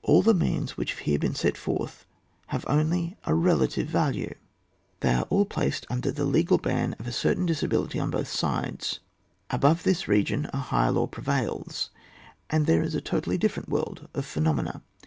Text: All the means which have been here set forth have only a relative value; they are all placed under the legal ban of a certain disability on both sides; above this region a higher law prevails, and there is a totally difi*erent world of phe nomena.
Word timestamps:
All 0.00 0.22
the 0.22 0.32
means 0.32 0.78
which 0.78 0.94
have 0.94 1.20
been 1.20 1.32
here 1.32 1.38
set 1.38 1.58
forth 1.58 2.06
have 2.46 2.64
only 2.66 3.18
a 3.26 3.34
relative 3.34 3.88
value; 3.88 4.34
they 5.00 5.12
are 5.12 5.24
all 5.28 5.44
placed 5.44 5.84
under 5.90 6.10
the 6.10 6.24
legal 6.24 6.56
ban 6.56 6.94
of 6.98 7.06
a 7.06 7.12
certain 7.12 7.44
disability 7.44 7.98
on 8.00 8.08
both 8.08 8.28
sides; 8.28 9.00
above 9.50 9.82
this 9.82 10.08
region 10.08 10.48
a 10.54 10.56
higher 10.56 10.92
law 10.92 11.06
prevails, 11.06 11.90
and 12.48 12.64
there 12.64 12.80
is 12.82 12.94
a 12.94 13.02
totally 13.02 13.38
difi*erent 13.38 13.68
world 13.68 14.08
of 14.14 14.24
phe 14.24 14.38
nomena. 14.40 14.80